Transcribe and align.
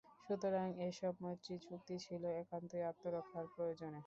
সুতরাং 0.23 0.67
এসব 0.87 1.13
মৈত্রী 1.23 1.55
চুক্তি 1.65 1.95
ছিল 2.05 2.23
একান্তই 2.41 2.83
আত্মরক্ষার 2.91 3.45
প্রয়োজনে। 3.53 3.99